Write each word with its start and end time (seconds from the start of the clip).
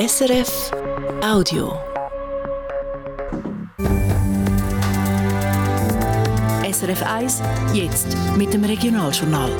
SRF 0.00 0.70
Audio. 1.22 1.78
SRF 6.72 7.02
1, 7.02 7.42
jetzt 7.74 8.16
mit 8.38 8.54
dem 8.54 8.64
Regionaljournal. 8.64 9.50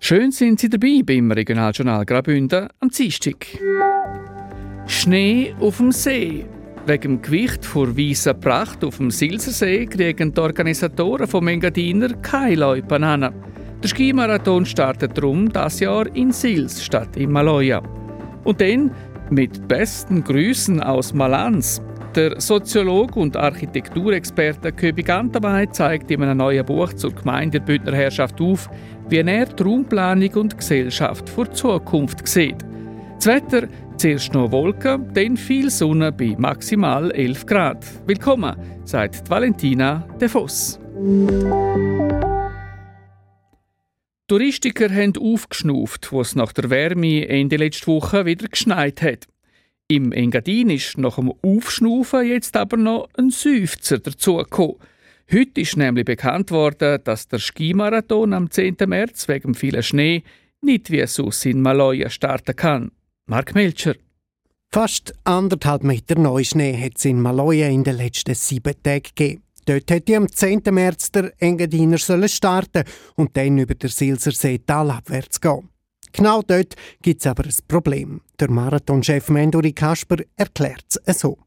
Schön 0.00 0.32
sind 0.32 0.58
Sie 0.58 0.68
dabei 0.68 1.02
beim 1.06 1.30
Regionaljournal 1.30 2.04
Graubünden 2.04 2.66
am 2.80 2.88
Dienstag. 2.88 3.46
Schnee 4.88 5.54
auf 5.60 5.76
dem 5.76 5.92
See. 5.92 6.46
Wegen 6.86 7.02
dem 7.02 7.22
Gewicht 7.22 7.64
vor 7.64 7.96
weißer 7.96 8.34
Pracht 8.34 8.82
auf 8.84 8.96
dem 8.96 9.12
Silsersee 9.12 9.86
kriegen 9.86 10.34
die 10.34 10.40
Organisatoren 10.40 11.28
vom 11.28 11.46
Engadiner 11.46 12.12
keine 12.14 12.56
Loipen 12.56 13.04
an. 13.04 13.32
Der 13.82 13.88
Skimarathon 13.88 14.64
startet 14.64 15.16
darum 15.16 15.52
das 15.52 15.80
Jahr 15.80 16.06
in 16.14 16.32
Sils 16.32 16.84
statt 16.84 17.16
in 17.16 17.30
Maloja. 17.30 17.82
Und 18.44 18.60
dann 18.60 18.90
mit 19.30 19.68
besten 19.68 20.24
Grüßen 20.24 20.82
aus 20.82 21.12
Malanz. 21.12 21.82
Der 22.14 22.40
Soziologe 22.40 23.20
und 23.20 23.36
Architekturexperte 23.36 24.72
Köbi 24.72 25.02
Gantabay 25.02 25.70
zeigt 25.70 26.10
in 26.10 26.22
einem 26.22 26.38
neuen 26.38 26.64
Buch 26.64 26.92
zur 26.94 27.12
Gemeinde 27.12 27.60
der 27.60 27.66
Bündner 27.66 27.94
Herrschaft 27.94 28.40
auf, 28.40 28.70
wie 29.10 29.18
er 29.18 29.44
die 29.44 29.62
Raumplanung 29.62 30.32
und 30.34 30.56
Gesellschaft 30.56 31.28
vor 31.28 31.50
Zukunft 31.52 32.26
sieht. 32.26 32.64
Das 33.16 33.26
Wetter, 33.26 33.68
zuerst 33.98 34.32
noch 34.32 34.50
Wolken, 34.50 35.12
dann 35.12 35.36
viel 35.36 35.68
Sonne 35.68 36.10
bei 36.12 36.34
maximal 36.38 37.10
11 37.10 37.44
Grad. 37.44 37.84
Willkommen, 38.06 38.56
sagt 38.84 39.28
Valentina 39.28 40.06
De 40.18 40.28
Voss. 40.28 40.80
Touristiker 44.28 44.92
haben 44.92 45.16
aufgeschnauft, 45.16 46.10
wo 46.10 46.20
es 46.20 46.34
nach 46.34 46.52
der 46.52 46.68
Wärme 46.68 47.28
Ende 47.28 47.56
letzte 47.56 47.86
Woche 47.86 48.26
wieder 48.26 48.48
geschneit 48.48 49.00
hat. 49.00 49.28
Im 49.86 50.10
Engadin 50.10 50.70
ist 50.70 50.98
nach 50.98 51.14
dem 51.14 51.32
Aufschnaufen 51.42 52.26
jetzt 52.26 52.56
aber 52.56 52.76
noch 52.76 53.08
ein 53.16 53.30
Seufzer 53.30 54.00
dazugekommen. 54.00 54.78
Heute 55.32 55.60
ist 55.60 55.76
nämlich 55.76 56.04
bekannt 56.04 56.50
worden, 56.50 57.00
dass 57.04 57.28
der 57.28 57.38
Skimarathon 57.38 58.32
am 58.32 58.50
10. 58.50 58.76
März 58.86 59.28
wegen 59.28 59.54
vielen 59.54 59.84
Schnee 59.84 60.24
nicht 60.60 60.90
wie 60.90 61.06
sonst 61.06 61.46
in 61.46 61.62
Maloja 61.62 62.10
starten 62.10 62.56
kann. 62.56 62.90
Mark 63.26 63.54
Melcher. 63.54 63.94
Fast 64.72 65.14
anderthalb 65.22 65.84
Meter 65.84 66.18
Neuschnee 66.18 66.76
hat 66.76 66.96
es 66.96 67.04
in 67.04 67.22
Maloja 67.22 67.68
in 67.68 67.84
den 67.84 67.96
letzten 67.96 68.34
sieben 68.34 68.74
Tagen 68.82 69.02
gegeben. 69.14 69.45
Dort 69.66 69.90
hätte 69.90 70.16
am 70.16 70.30
10. 70.30 70.62
März 70.70 71.10
der 71.10 71.32
Engadiner 71.38 71.98
starten 71.98 72.84
und 73.16 73.36
dann 73.36 73.58
über 73.58 73.74
den 73.74 73.90
Silsersee 73.90 74.58
talabwärts 74.58 75.40
gehen. 75.40 75.68
Genau 76.12 76.40
dort 76.40 76.76
gibt 77.02 77.20
es 77.20 77.26
aber 77.26 77.44
ein 77.44 77.54
Problem. 77.66 78.20
Der 78.38 78.48
Marathonchef 78.48 79.28
Menduri 79.28 79.72
Kasper 79.72 80.18
erklärt 80.36 81.00
es 81.04 81.18
so. 81.18 81.38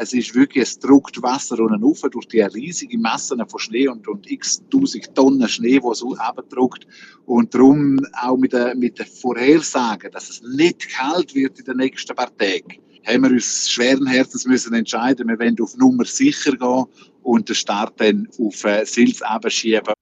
Es 0.00 0.12
ist 0.12 0.32
wirklich, 0.36 0.62
es 0.62 0.78
druckt 0.78 1.20
Wasser 1.20 1.58
unten 1.58 1.82
rauf 1.82 2.02
durch 2.12 2.28
die 2.28 2.40
riesigen 2.40 3.02
Massen 3.02 3.44
von 3.48 3.58
Schnee 3.58 3.88
und, 3.88 4.06
und 4.06 4.30
x 4.30 4.62
tausend 4.70 5.12
Tonnen 5.16 5.48
Schnee, 5.48 5.80
die 5.80 5.94
so 5.94 6.14
abdruckt. 6.16 6.86
Und 7.26 7.52
darum 7.52 7.98
auch 8.22 8.36
mit 8.36 8.52
der, 8.52 8.76
mit 8.76 9.00
der 9.00 9.06
Vorhersage, 9.06 10.08
dass 10.08 10.30
es 10.30 10.40
nicht 10.42 10.88
kalt 10.90 11.34
wird 11.34 11.58
in 11.58 11.64
den 11.64 11.78
nächsten 11.78 12.14
paar 12.14 12.30
Tagen, 12.36 12.78
haben 13.06 13.22
wir 13.22 13.30
uns 13.30 13.70
schweren 13.70 14.06
Herzens 14.06 14.46
müssen 14.46 14.74
entscheiden, 14.74 15.28
wir 15.28 15.38
wollen 15.38 15.56
auf 15.60 15.76
Nummer 15.76 16.04
sicher 16.04 16.56
gehen 16.56 16.84
und 17.22 17.48
den 17.48 17.54
Start 17.54 18.00
dann 18.00 18.28
auf 18.38 18.64
äh, 18.64 18.84
Sils 18.84 19.22
abschieben. 19.22 19.94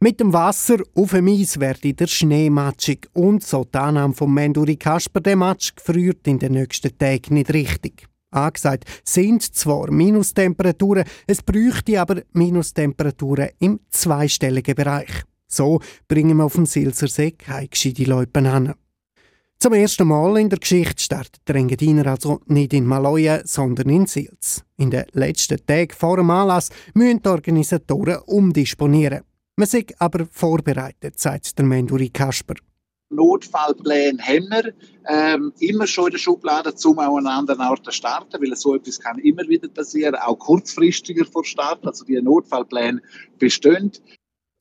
Mit 0.00 0.20
dem 0.20 0.32
Wasser 0.32 0.82
auf 0.94 1.12
dem 1.12 1.28
Eis 1.28 1.58
werde 1.58 1.94
der 1.94 2.06
Schnee 2.06 2.50
matschig 2.50 3.08
und 3.14 3.42
so 3.42 3.64
die 3.64 3.78
Annahme 3.78 4.12
von 4.12 4.32
Menduri 4.34 4.76
Kasper, 4.76 5.20
der 5.20 5.36
Matsch 5.36 5.74
gefriert 5.74 6.26
in 6.26 6.38
den 6.38 6.52
nächsten 6.52 6.96
Tagen 6.98 7.34
nicht 7.34 7.54
richtig. 7.54 8.06
Angesagt 8.30 8.84
sind 9.04 9.42
zwar 9.42 9.90
Minustemperaturen, 9.90 11.04
es 11.26 11.42
bräuchte 11.42 12.00
aber 12.00 12.22
Minustemperaturen 12.32 13.50
im 13.60 13.80
zweistelligen 13.90 14.74
Bereich. 14.74 15.22
So 15.46 15.80
bringen 16.08 16.36
wir 16.36 16.44
auf 16.44 16.54
dem 16.54 16.66
Silsersee 16.66 17.30
keine 17.30 17.68
gescheite 17.68 18.04
Leute 18.04 18.40
an. 18.40 18.74
Zum 19.58 19.72
ersten 19.72 20.06
Mal 20.06 20.38
in 20.38 20.50
der 20.50 20.58
Geschichte 20.58 21.02
startet 21.02 21.40
der 21.48 21.56
Engadiner 21.56 22.06
also 22.06 22.40
nicht 22.46 22.74
in 22.74 22.86
Maloja, 22.86 23.40
sondern 23.44 23.88
in 23.88 24.06
Sils. 24.06 24.62
In 24.76 24.90
den 24.90 25.04
letzten 25.12 25.64
Tagen 25.64 25.94
vor 25.96 26.18
dem 26.18 26.30
Anlass 26.30 26.68
müssen 26.92 27.22
die 27.22 27.28
Organisatoren 27.28 28.18
umdisponieren. 28.26 29.22
Man 29.56 29.68
sind 29.68 29.94
aber 30.00 30.26
vorbereitet, 30.30 31.18
sagt 31.18 31.58
der 31.58 31.64
Menduri 31.64 32.10
Kasper. 32.10 32.54
Notfallpläne 33.10 34.20
haben 34.20 34.48
wir 34.50 34.74
ähm, 35.08 35.52
immer 35.60 35.86
schon 35.86 36.06
in 36.06 36.12
der 36.12 36.18
Schublade, 36.18 36.74
um 36.84 36.98
auch 36.98 37.16
an 37.18 37.26
anderen 37.26 37.60
Orten 37.60 37.84
zu 37.84 37.92
starten, 37.92 38.42
weil 38.42 38.56
so 38.56 38.74
etwas 38.74 38.98
kann 38.98 39.18
immer 39.18 39.42
wieder 39.48 39.68
passieren, 39.68 40.16
auch 40.16 40.38
kurzfristiger 40.38 41.24
vor 41.24 41.44
Start, 41.44 41.86
also 41.86 42.04
die 42.04 42.20
Notfallpläne 42.20 43.00
bestehen. 43.38 43.92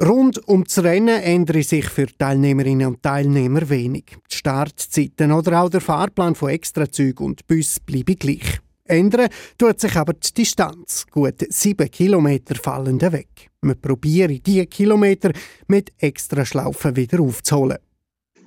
Rund 0.02 0.48
um 0.48 0.64
das 0.64 0.84
Rennen 0.84 1.22
ändere 1.22 1.62
sich 1.62 1.86
für 1.86 2.08
Teilnehmerinnen 2.08 2.88
und 2.88 3.04
Teilnehmer 3.04 3.70
wenig. 3.70 4.06
Die 4.32 4.36
Startzeiten 4.36 5.32
oder 5.32 5.62
auch 5.62 5.70
der 5.70 5.82
Fahrplan 5.82 6.34
von 6.34 6.50
Extrazügen 6.50 7.28
und 7.28 7.46
Bus 7.46 7.80
bleiben 7.80 8.16
gleich. 8.18 8.60
Ändern 8.86 9.30
tut 9.56 9.80
sich 9.80 9.96
aber 9.96 10.14
die 10.14 10.34
Distanz. 10.34 11.06
Gut 11.12 11.46
sieben 11.50 11.92
Kilometer 11.92 12.56
fallen 12.56 13.00
weg. 13.00 13.52
Wir 13.62 13.76
probieren 13.76 14.42
diese 14.44 14.66
Kilometer 14.66 15.32
mit 15.68 15.94
Extraschlaufen 16.00 16.96
wieder 16.96 17.20
aufzuholen. 17.22 17.78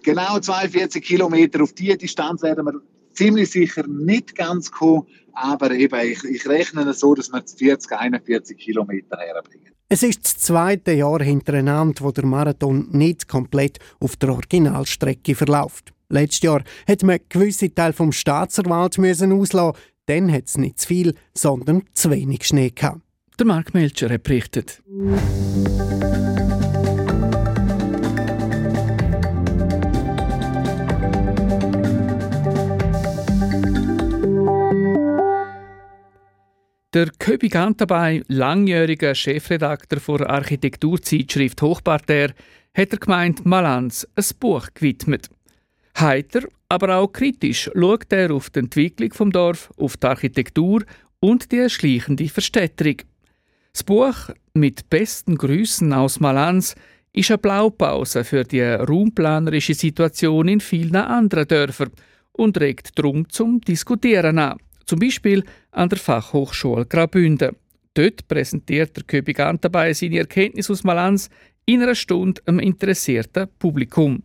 Genau 0.03 0.41
42 0.41 1.03
Kilometer 1.03 1.63
auf 1.63 1.73
diese 1.73 1.97
Distanz 1.97 2.43
werden 2.43 2.67
wir 2.67 2.81
ziemlich 3.13 3.51
sicher 3.51 3.87
nicht 3.87 4.35
ganz 4.35 4.71
kommen, 4.71 5.07
aber 5.33 5.71
eben, 5.71 6.01
ich, 6.01 6.25
ich 6.25 6.47
rechne 6.49 6.93
so, 6.93 7.15
dass 7.15 7.33
wir 7.33 7.43
40, 7.47 7.93
41 7.93 8.59
Kilometer 8.59 9.17
herbringen. 9.17 9.76
Es 9.89 10.03
ist 10.03 10.25
das 10.25 10.39
zweite 10.39 10.91
Jahr 10.93 11.23
hintereinander, 11.23 12.03
wo 12.03 12.11
der 12.11 12.27
Marathon 12.27 12.89
nicht 12.91 13.29
komplett 13.29 13.79
auf 14.01 14.17
der 14.17 14.31
Originalstrecke 14.31 15.37
verläuft. 15.37 15.93
Letztes 16.09 16.43
Jahr 16.43 16.65
hat 16.89 17.05
man 17.05 17.21
gewisse 17.29 17.73
Teile 17.73 17.93
vom 17.93 18.11
Staatserwald 18.11 18.99
müssen 18.99 19.31
auslassen, 19.31 19.79
dann 20.07 20.33
hat 20.33 20.47
es 20.47 20.59
nicht 20.59 20.81
zu 20.81 20.89
viel, 20.89 21.15
sondern 21.35 21.85
zu 21.95 22.11
wenig 22.11 22.45
Schnee 22.45 22.71
gehabt. 22.71 23.01
Der 23.39 23.47
Mark 23.47 23.75
Melcher 23.75 24.11
hat 24.11 24.25
berichtet. 24.25 24.83
Der 36.97 37.11
Köbi 37.19 37.51
Gantabay, 37.51 38.23
langjähriger 38.29 39.15
Chefredakteur 39.15 40.17
der 40.17 40.31
Architekturzeitschrift 40.31 41.61
Hochparterre, 41.61 42.33
hat 42.75 42.93
der 42.93 42.99
Gemeinde 42.99 43.43
Malanz 43.45 44.09
ein 44.15 44.25
Buch 44.41 44.69
gewidmet. 44.73 45.29
Heiter, 46.01 46.45
aber 46.71 46.97
auch 46.97 47.09
kritisch 47.09 47.71
schaut 47.75 48.11
er 48.15 48.33
auf 48.33 48.49
die 48.49 48.61
Entwicklung 48.61 49.13
vom 49.13 49.31
Dorf, 49.31 49.71
auf 49.77 49.99
die 49.99 50.07
Architektur 50.07 50.85
und 51.21 51.53
die 51.53 51.69
schleichende 51.69 52.31
Verstädterung. 52.31 53.03
Das 53.75 53.85
Buch 53.85 54.31
mit 54.55 54.89
besten 54.89 55.37
Grüßen 55.37 55.93
aus 55.93 56.19
Malanz 56.19 56.77
ist 57.13 57.31
eine 57.31 57.37
Blaupause 57.37 58.25
für 58.25 58.45
die 58.45 58.63
raumplanerische 58.63 59.75
Situation 59.75 60.49
in 60.49 60.61
vielen 60.61 60.97
anderen 60.97 61.47
Dörfern 61.47 61.91
und 62.33 62.59
regt 62.59 62.99
darum 62.99 63.29
zum 63.29 63.61
Diskutieren 63.61 64.39
an. 64.39 64.57
Zum 64.87 65.01
Beispiel 65.01 65.45
an 65.73 65.89
der 65.89 65.99
Fachhochschule 65.99 66.87
Graubünden. 66.87 67.57
Dort 67.95 68.29
präsentiert 68.29 68.97
der 68.97 69.05
Köbig 69.05 69.39
dabei 69.61 69.93
seine 69.93 70.19
Erkenntnisse 70.19 70.73
aus 70.73 70.85
Malanz 70.85 71.29
in 71.65 71.83
einer 71.83 71.95
Stunde 71.95 72.41
einem 72.47 72.61
interessierten 72.61 73.49
Publikum. 73.59 74.23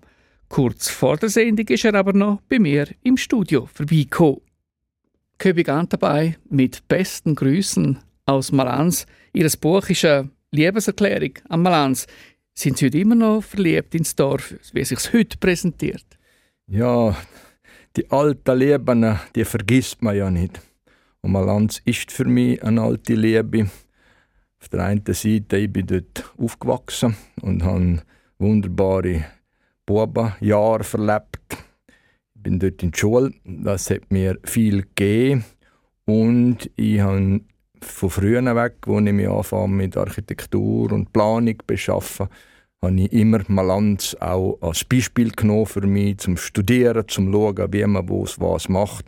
Kurz 0.50 0.90
vor 0.90 1.18
der 1.18 1.30
Sendung 1.30 1.68
ist 1.68 1.86
er 1.86 1.96
aber 1.96 2.14
noch 2.14 2.42
bei 2.48 2.60
mir 2.60 2.88
im 3.02 3.18
Studio 3.18 3.68
vorbeigekommen. 3.74 4.42
Köbig 5.38 5.66
dabei 5.66 6.38
mit 6.50 6.88
besten 6.88 7.34
Grüßen 7.34 7.98
aus 8.26 8.52
Malanz. 8.52 9.08
Ihr 9.34 9.50
Buch 9.60 9.90
ist 9.90 10.06
eine 10.06 10.30
Liebeserklärung 10.52 11.40
an 11.50 11.64
Malanz. 11.64 12.06
Sind 12.54 12.78
Sie 12.78 12.86
heute 12.86 13.00
immer 13.00 13.16
noch 13.16 13.42
verliebt 13.42 13.96
ins 13.96 14.16
Dorf, 14.16 14.54
wie 14.74 14.82
es 14.82 14.90
sich 14.90 15.14
heute 15.14 15.38
präsentiert? 15.38 16.06
Ja, 16.68 17.16
die 17.98 18.10
alten 18.10 18.58
Lieben, 18.58 19.20
die 19.36 19.46
vergisst 19.46 20.02
man 20.02 20.16
ja 20.16 20.32
nicht. 20.32 20.62
Und 21.22 21.34
Malanz 21.34 21.82
ist 21.86 22.12
für 22.12 22.26
mich 22.26 22.64
eine 22.64 22.82
alte 22.82 23.14
Liebe. 23.14 23.70
Auf 24.60 24.70
der 24.70 24.86
einen 24.86 25.04
Seite, 25.06 25.58
ich 25.58 25.72
bin 25.72 25.88
dort 25.88 26.34
aufgewachsen 26.38 27.16
und 27.42 27.64
habe 27.64 28.02
wunderbare 28.40 29.26
Bubenjahre 29.86 30.84
verlebt. 30.84 31.40
Ich 32.36 32.42
bin 32.42 32.60
dort 32.60 32.82
in 32.82 32.92
der 32.92 32.98
Schule. 32.98 33.34
Das 33.44 33.90
hat 33.90 34.10
mir 34.10 34.40
viel 34.44 34.84
gegeben. 34.84 35.46
Und 36.06 36.70
ich 36.76 37.00
habe 37.00 37.42
von 37.82 38.10
früher 38.10 38.56
weg, 38.56 38.76
wo 38.86 39.00
ich 39.00 39.12
mich 39.12 39.28
mit 39.68 39.98
Architektur 39.98 40.92
und 40.92 41.14
Planung 41.14 41.58
beschaffen, 41.68 42.28
habe 42.84 43.00
ich 43.00 43.14
immer 43.14 43.42
Malanz 43.48 44.16
auch 44.20 44.58
als 44.62 44.84
Beispiel 44.84 45.32
genommen 45.32 45.68
für 45.68 45.86
mich, 45.86 46.18
zum 46.18 46.36
Studieren, 46.38 47.08
zum 47.08 47.32
Schauen, 47.32 47.72
wie 47.72 47.86
man 47.86 48.10
was, 48.10 48.40
was 48.40 48.70
macht. 48.70 49.06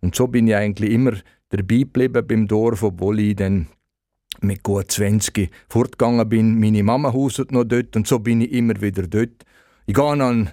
Und 0.00 0.14
so 0.14 0.26
bin 0.26 0.48
ich 0.48 0.56
eigentlich 0.56 0.90
immer 0.90 1.12
dabei 1.50 1.78
geblieben 1.78 2.26
beim 2.26 2.48
Dorf, 2.48 2.82
obwohl 2.82 3.20
ich 3.20 3.36
dann 3.36 3.68
mit 4.40 4.62
gut 4.62 4.90
20 4.90 5.50
fortgegangen 5.68 6.28
bin. 6.28 6.58
Meine 6.58 6.82
Mama 6.82 7.12
hauset 7.12 7.52
noch 7.52 7.64
dort 7.64 7.94
und 7.94 8.06
so 8.08 8.18
bin 8.18 8.40
ich 8.40 8.52
immer 8.52 8.80
wieder 8.80 9.06
dort. 9.06 9.44
Ich 9.86 9.94
gehe 9.94 10.16
dann 10.16 10.50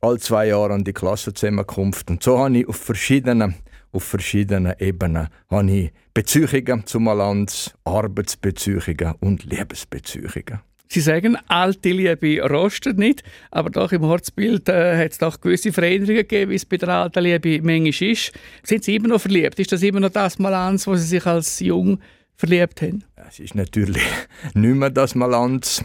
alle 0.00 0.18
zwei 0.18 0.48
Jahre 0.48 0.74
an 0.74 0.84
die 0.84 0.92
Klassenzusammenkunft 0.92 2.10
und 2.10 2.22
so 2.22 2.38
habe 2.38 2.58
ich 2.58 2.68
auf 2.68 2.76
verschiedenen, 2.76 3.54
auf 3.92 4.04
verschiedenen 4.04 4.74
Ebenen 4.78 5.28
habe 5.50 5.70
ich 5.70 5.92
Beziehungen 6.14 6.86
zum 6.86 7.04
Malanz, 7.04 7.74
Arbeitsbeziehungen 7.84 9.14
und 9.20 9.44
Liebesbeziehungen. 9.44 10.60
Sie 10.92 11.00
sagen, 11.00 11.38
alte 11.48 11.90
Liebe 11.90 12.46
rostet 12.46 12.98
nicht, 12.98 13.22
aber 13.50 13.70
doch 13.70 13.92
im 13.92 14.04
Ortsbild 14.04 14.68
äh, 14.68 15.02
hat 15.02 15.12
es 15.12 15.18
doch 15.18 15.40
gewisse 15.40 15.72
Veränderungen 15.72 16.18
gegeben, 16.18 16.50
wie 16.50 16.56
es 16.56 16.66
bei 16.66 16.76
der 16.76 16.90
alten 16.90 17.24
Liebe 17.24 17.62
manchmal 17.62 18.10
ist. 18.10 18.32
Sind 18.62 18.84
Sie 18.84 18.96
immer 18.96 19.08
noch 19.08 19.22
verliebt? 19.22 19.58
Ist 19.58 19.72
das 19.72 19.82
immer 19.82 20.00
noch 20.00 20.10
das 20.10 20.38
Malanz, 20.38 20.86
wo 20.86 20.94
Sie 20.94 21.06
sich 21.06 21.24
als 21.24 21.60
jung 21.60 21.98
verliebt 22.36 22.82
haben? 22.82 23.04
Es 23.26 23.40
ist 23.40 23.54
natürlich 23.54 24.02
nicht 24.54 24.74
mehr 24.74 24.90
das 24.90 25.14
Malanz. 25.14 25.82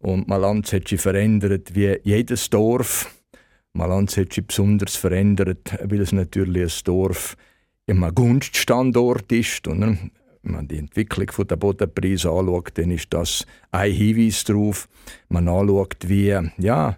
Und 0.00 0.26
Malanz 0.26 0.72
hat 0.72 0.88
sich 0.88 1.00
verändert 1.00 1.76
wie 1.76 2.00
jedes 2.02 2.50
Dorf. 2.50 3.08
Malanz 3.72 4.16
hat 4.16 4.32
sich 4.32 4.44
besonders 4.44 4.96
verändert, 4.96 5.78
weil 5.84 6.00
es 6.00 6.10
natürlich 6.10 6.72
ein 6.72 6.84
Dorf 6.84 7.36
im 7.86 8.00
Gunststandort 8.12 9.30
ist. 9.30 9.68
Und 9.68 10.10
wenn 10.42 10.52
man 10.52 10.68
die 10.68 10.78
Entwicklung 10.78 11.46
der 11.46 11.56
Bodenpreise 11.56 12.30
anschaut, 12.30 12.72
dann 12.74 12.90
ist 12.90 13.08
das 13.10 13.46
ein 13.70 13.92
Hinweis 13.92 14.44
darauf. 14.44 14.88
Man 15.28 15.48
anschaut, 15.48 15.96
wie, 16.06 16.36
ja, 16.58 16.96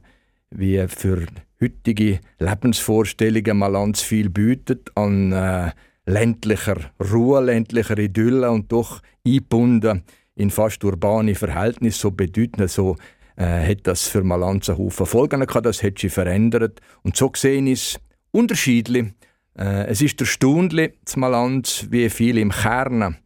wie 0.50 0.86
für 0.88 1.26
heutige 1.60 2.20
Lebensvorstellungen 2.38 3.58
Malanz 3.58 4.02
viel 4.02 4.30
bietet 4.30 4.90
an 4.96 5.32
äh, 5.32 5.70
ländlicher 6.06 6.92
Ruhe, 7.12 7.40
ländlicher 7.40 7.98
Idylle 7.98 8.50
und 8.50 8.70
doch 8.72 9.00
eingebunden 9.26 10.02
in 10.34 10.50
fast 10.50 10.82
urbane 10.84 11.34
Verhältnisse, 11.34 12.00
so 12.00 12.10
bedeutend, 12.10 12.70
so 12.70 12.96
äh, 13.36 13.68
hat 13.68 13.86
das 13.86 14.08
für 14.08 14.22
Malanz 14.22 14.68
einen 14.68 14.78
Haufen 14.78 15.06
Folgen 15.06 15.46
gehabt, 15.46 15.66
das 15.66 15.82
hat 15.82 15.98
sich 15.98 16.12
verändert. 16.12 16.80
Und 17.02 17.16
so 17.16 17.30
gesehen 17.30 17.66
ist 17.66 18.00
unterschiedlich. 18.30 19.12
Äh, 19.56 19.86
es 19.86 20.00
ist 20.00 20.20
erstaunlich, 20.20 20.94
Malanz, 21.16 21.86
wie 21.90 22.08
viel 22.08 22.38
im 22.38 22.50
Kern 22.50 23.18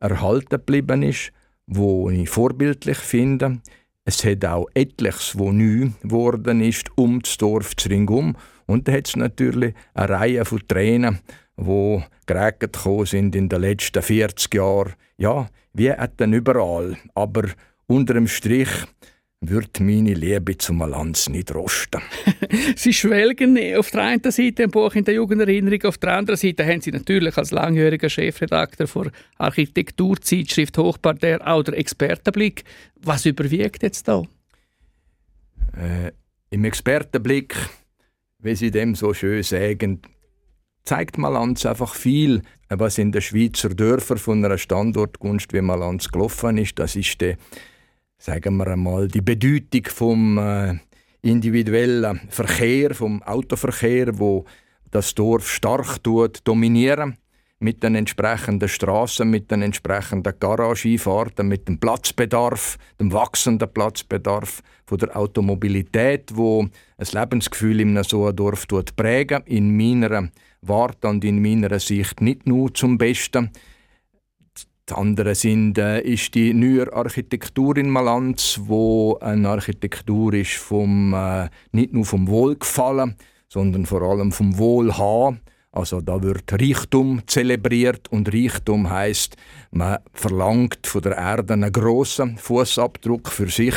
erhalten 0.00 0.48
geblieben 0.56 1.02
ist, 1.02 1.32
wo 1.66 2.10
ich 2.10 2.28
vorbildlich 2.28 2.98
finde. 2.98 3.60
Es 4.04 4.24
hat 4.24 4.44
auch 4.44 4.68
etliches, 4.74 5.38
wo 5.38 5.52
neu 5.52 5.90
geworden 6.02 6.60
ist, 6.62 6.90
um 6.96 7.20
das 7.20 7.36
Dorf 7.36 7.76
zu 7.76 7.88
ringum. 7.88 8.36
Und 8.66 8.88
da 8.88 8.92
hat 8.92 9.08
es 9.08 9.16
natürlich 9.16 9.74
eine 9.94 10.08
Reihe 10.08 10.44
von 10.44 10.66
Tränen, 10.66 11.20
die 11.56 12.02
geregnet 12.26 12.78
sind 13.04 13.36
in 13.36 13.48
den 13.48 13.60
letzten 13.60 14.02
40 14.02 14.54
Jahren. 14.54 14.94
Ja, 15.16 15.48
wie 15.74 15.92
dann 16.16 16.32
überall. 16.32 16.96
Aber 17.14 17.44
unter 17.86 18.14
dem 18.14 18.28
Strich 18.28 18.68
wird 19.40 19.78
meine 19.80 20.14
Liebe 20.14 20.58
zum 20.58 20.78
Malanz 20.78 21.28
nicht 21.28 21.54
rosten. 21.54 22.02
Sie 22.76 22.92
schwelgen 22.92 23.56
auf 23.76 23.90
der 23.90 24.02
einen 24.02 24.30
Seite 24.30 24.64
im 24.64 24.70
Buch 24.70 24.94
in 24.94 25.04
der 25.04 25.14
Jugenderinnerung, 25.14 25.84
auf 25.84 25.98
der 25.98 26.16
anderen 26.16 26.36
Seite 26.36 26.66
haben 26.66 26.80
Sie 26.80 26.90
natürlich 26.90 27.36
als 27.36 27.52
langjähriger 27.52 28.08
Chefredakteur 28.08 28.86
der 29.04 29.12
Architekturzeitschrift 29.38 30.76
Hochparterre 30.78 31.46
auch 31.46 31.62
der 31.62 31.78
Expertenblick. 31.78 32.64
Was 33.00 33.26
überwiegt 33.26 33.82
jetzt 33.82 34.08
da? 34.08 34.24
Äh, 35.76 36.10
Im 36.50 36.64
Expertenblick, 36.64 37.54
wie 38.40 38.56
Sie 38.56 38.72
dem 38.72 38.96
so 38.96 39.14
schön 39.14 39.44
sagen, 39.44 40.02
zeigt 40.82 41.16
Malanz 41.16 41.64
einfach 41.64 41.94
viel, 41.94 42.42
was 42.70 42.98
in 42.98 43.12
den 43.12 43.22
Schweizer 43.22 43.68
Dörfern 43.68 44.18
von 44.18 44.44
einer 44.44 44.58
Standortgunst 44.58 45.52
wie 45.52 45.60
Malanz 45.60 46.08
gelaufen 46.08 46.58
ist. 46.58 46.78
Das 46.78 46.96
ist 46.96 47.20
der 47.20 47.36
sagen 48.18 48.56
wir 48.56 48.66
einmal, 48.66 49.08
die 49.08 49.20
Bedeutung 49.20 49.84
vom 49.86 50.38
äh, 50.38 50.74
individuellen 51.22 52.20
Verkehr, 52.28 52.94
vom 52.94 53.22
Autoverkehr, 53.22 54.18
wo 54.18 54.44
das 54.90 55.14
Dorf 55.14 55.48
stark 55.48 56.02
tut, 56.02 56.40
dominieren 56.44 57.16
mit 57.60 57.82
den 57.82 57.96
entsprechenden 57.96 58.68
Straßen, 58.68 59.28
mit 59.28 59.50
den 59.50 59.62
entsprechenden 59.62 60.32
Garageeinfahrten, 60.38 61.48
mit 61.48 61.66
dem 61.66 61.78
Platzbedarf, 61.78 62.78
dem 63.00 63.12
wachsenden 63.12 63.72
Platzbedarf 63.72 64.62
von 64.86 64.98
der 64.98 65.16
Automobilität, 65.16 66.30
wo 66.34 66.62
ein 66.62 67.08
Lebensgefühl 67.12 67.80
in 67.80 68.02
so 68.04 68.26
einem 68.26 68.36
Dorf 68.36 68.66
prägen. 68.96 69.42
In 69.46 69.76
meiner 69.76 70.28
Warte 70.62 71.08
und 71.08 71.24
in 71.24 71.42
meiner 71.42 71.78
Sicht 71.80 72.20
nicht 72.20 72.46
nur 72.46 72.72
zum 72.74 72.96
Besten. 72.96 73.50
Das 74.88 74.96
andere 74.96 75.34
sind, 75.34 75.76
äh, 75.76 76.00
ist 76.00 76.34
die 76.34 76.54
neue 76.54 76.90
Architektur 76.90 77.76
in 77.76 77.90
Malanz, 77.90 78.58
wo 78.64 79.18
eine 79.20 79.50
Architektur 79.50 80.32
ist 80.32 80.54
vom, 80.54 81.12
äh, 81.12 81.50
nicht 81.72 81.92
nur 81.92 82.06
vom 82.06 82.26
Wohlgefallen, 82.26 83.14
sondern 83.48 83.84
vor 83.84 84.00
allem 84.00 84.32
vom 84.32 84.56
Wohlhaben. 84.56 85.40
Also 85.72 86.00
da 86.00 86.22
wird 86.22 86.50
Reichtum 86.50 87.20
zelebriert 87.26 88.10
und 88.10 88.32
Reichtum 88.32 88.88
heißt, 88.88 89.36
man 89.72 89.98
verlangt 90.14 90.86
von 90.86 91.02
der 91.02 91.18
Erde 91.18 91.52
einen 91.52 91.70
grossen 91.70 92.38
Fußabdruck 92.38 93.28
für 93.28 93.48
sich, 93.48 93.74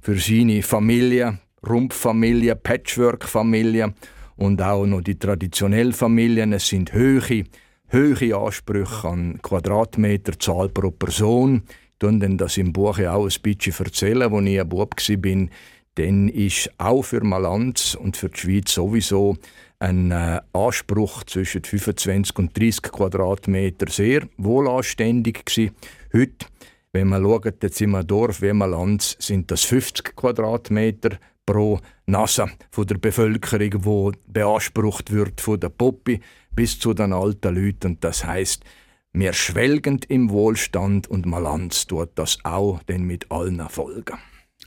für 0.00 0.18
seine 0.18 0.64
Familie, 0.64 1.38
Rumpffamilie, 1.64 2.56
Patchwork-Familie 2.56 3.94
und 4.34 4.60
auch 4.60 4.84
noch 4.84 5.02
die 5.02 5.16
traditionellen 5.16 5.92
Familien. 5.92 6.52
Es 6.52 6.66
sind 6.66 6.92
höhere 6.92 7.44
hohe 7.92 8.36
Ansprüche 8.36 9.08
an 9.08 9.40
Quadratmeterzahl 9.42 10.68
pro 10.68 10.90
Person. 10.90 11.62
Ich 11.66 11.98
tun 11.98 12.38
das 12.38 12.56
im 12.56 12.72
Buch 12.72 12.98
auch 13.00 13.28
ein 13.28 13.42
bisschen 13.42 13.84
erzählen, 13.84 14.32
als 14.32 14.46
ich 14.46 14.60
ein 14.60 14.68
Bub 14.68 14.94
war. 14.96 15.48
Dann 15.96 16.28
ist 16.28 16.70
auch 16.78 17.02
für 17.02 17.22
Malanz 17.22 17.94
und 17.94 18.16
für 18.16 18.28
die 18.28 18.38
Schweiz 18.38 18.72
sowieso 18.72 19.36
ein 19.80 20.10
äh, 20.12 20.40
Anspruch 20.52 21.24
zwischen 21.24 21.64
25 21.64 22.38
und 22.38 22.58
30 22.58 22.82
Quadratmeter 22.82 23.90
sehr 23.90 24.28
wohlanständig 24.36 25.44
gewesen. 25.44 25.74
Heute, 26.12 26.46
wenn 26.92 27.08
man 27.08 27.22
schaut, 27.22 27.62
jetzt 27.62 27.80
in 27.80 27.94
einem 27.94 28.06
Dorf 28.06 28.40
wie 28.40 28.52
Malanz, 28.52 29.16
sind 29.18 29.50
das 29.50 29.64
50 29.64 30.14
Quadratmeter 30.16 31.18
pro 31.44 31.80
Nase 32.06 32.50
von 32.70 32.86
der 32.86 32.98
Bevölkerung, 32.98 33.84
wo 33.84 34.12
beansprucht 34.26 35.10
wird 35.10 35.40
von 35.40 35.58
der 35.58 35.70
Poppy 35.70 36.20
bis 36.54 36.78
zu 36.78 36.94
den 36.94 37.12
alten 37.12 37.54
Leuten. 37.54 37.92
Und 37.92 38.04
das 38.04 38.24
heißt, 38.24 38.64
wir 39.12 39.32
schwelgen 39.32 40.00
im 40.08 40.30
Wohlstand 40.30 41.08
und 41.08 41.26
Malanz 41.26 41.86
tut 41.86 42.10
das 42.14 42.38
auch 42.44 42.82
denn 42.84 43.04
mit 43.04 43.30
allen 43.30 43.60
Folgen. 43.68 44.18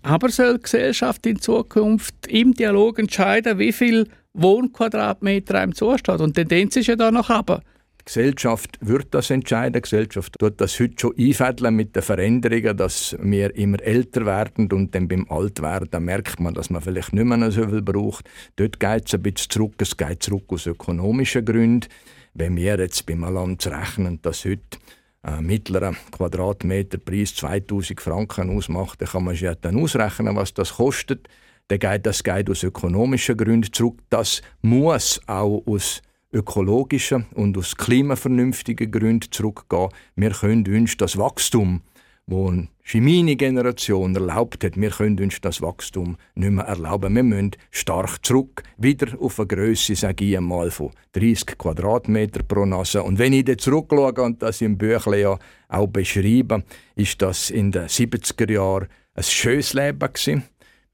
Aber 0.02 0.30
soll 0.30 0.58
die 0.58 0.64
Gesellschaft 0.64 1.26
in 1.26 1.40
Zukunft 1.40 2.28
im 2.28 2.54
Dialog 2.54 3.00
entscheiden, 3.00 3.58
wie 3.58 3.72
viel 3.72 4.10
Wohnquadratmeter 4.34 5.56
einem 5.56 5.74
zusteht? 5.74 6.20
Und 6.20 6.36
die 6.36 6.44
Tendenz 6.44 6.76
ist 6.76 6.88
ja 6.88 6.96
da 6.96 7.10
noch 7.10 7.30
aber. 7.30 7.62
Gesellschaft 8.06 8.78
wird 8.82 9.14
das 9.14 9.30
entscheiden. 9.30 9.74
Die 9.74 9.82
Gesellschaft 9.82 10.38
tut 10.38 10.60
das 10.60 10.80
heute 10.80 10.96
schon 11.00 11.14
einfädeln 11.18 11.76
mit 11.76 11.96
den 11.96 12.04
Veränderungen, 12.04 12.76
dass 12.76 13.16
wir 13.22 13.56
immer 13.56 13.82
älter 13.82 14.26
werden 14.26 14.72
und 14.72 14.94
dann 14.94 15.08
beim 15.08 15.26
Altwerden 15.30 16.04
merkt 16.04 16.40
man, 16.40 16.54
dass 16.54 16.70
man 16.70 16.82
vielleicht 16.82 17.14
nicht 17.14 17.26
mehr 17.26 17.52
so 17.52 17.68
viel 17.68 17.82
braucht. 17.82 18.30
Dort 18.58 18.80
geht 18.80 19.08
es 19.08 19.14
ein 19.14 19.24
bisschen 19.24 19.50
zurück. 19.50 19.76
Es 19.78 19.96
geht 19.96 20.22
zurück 20.22 20.46
aus 20.50 20.66
ökonomischen 20.66 21.46
Gründen. 21.46 21.88
Wenn 22.34 22.56
wir 22.56 22.78
jetzt 22.78 23.06
beim 23.06 23.22
Land 23.22 23.66
rechnen, 23.68 24.20
dass 24.22 24.44
heute 24.44 24.80
ein 25.22 25.46
mittlerer 25.46 25.94
Quadratmeterpreis 26.12 27.36
2000 27.36 28.02
Franken 28.02 28.58
ausmacht, 28.58 29.02
dann 29.02 29.08
kann 29.08 29.24
man 29.24 29.36
sich 29.36 29.50
dann 29.62 29.80
ausrechnen, 29.80 30.36
was 30.36 30.54
das 30.54 30.74
kostet. 30.74 31.30
Dann 31.70 31.80
geht 31.80 32.06
das 32.06 32.24
geht 32.24 32.50
aus 32.50 32.64
ökonomischen 32.64 33.38
Gründen 33.38 33.72
zurück. 33.72 34.00
Das 34.10 34.42
muss 34.62 35.22
auch 35.28 35.64
aus 35.66 36.02
ökologischen 36.34 37.26
und 37.36 37.58
aus 37.58 37.76
klimavernünftigen 37.76 38.92
Gründen 38.92 39.32
zurückgehen. 39.32 39.90
Wir 40.16 40.32
können 40.32 40.68
uns 40.68 40.98
das 40.98 41.18
Wachstum, 41.18 41.82
das 42.26 42.94
meine 42.96 43.36
Generation 43.36 44.16
erlaubt 44.16 44.64
hat, 44.64 44.80
wir 44.80 44.90
können 44.90 45.20
uns 45.20 45.40
das 45.42 45.62
Wachstum 45.62 46.18
nicht 46.36 46.52
mehr 46.52 46.66
erlauben. 46.66 47.16
Wir 47.16 47.24
müssen 47.24 47.52
stark 47.72 48.26
zurück, 48.26 48.64
wieder 48.78 49.08
auf 49.20 49.40
eine 49.40 49.48
Größe, 49.48 49.96
sage 49.96 50.26
ich 50.26 50.38
einmal, 50.38 50.72
von 50.72 50.92
30 51.14 51.58
Quadratmeter 51.58 52.44
pro 52.44 52.66
Nase. 52.66 53.04
Und 53.04 53.20
wenn 53.20 53.34
ich 53.34 53.46
dann 53.46 53.58
zurückschaue 53.58 54.14
und 54.24 54.42
das 54.42 54.62
im 54.62 54.78
Büchle 54.78 55.22
ja 55.22 55.40
auch 55.68 55.88
beschreibe, 55.88 56.64
ist 56.96 57.22
das 57.22 57.50
in 57.50 57.72
den 57.72 57.88
70er 57.88 58.52
Jahren 58.52 58.88
ein 59.16 59.24
schönes 59.24 59.74
Leben 59.74 60.00
gewesen. 60.00 60.44